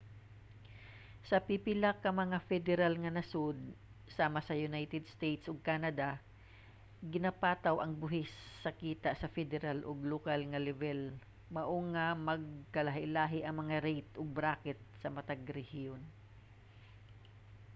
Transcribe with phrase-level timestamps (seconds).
[1.29, 3.57] sa pipila ka mga federal nga nasud
[4.17, 6.09] sama sa united states ug canada
[7.13, 8.33] ginapataw ang buhis
[8.63, 11.01] sa kita sa federal ug lokal nga lebel
[11.55, 16.01] mao nga magkalahilahi ang mga rate ug bracket sa matag rehiyon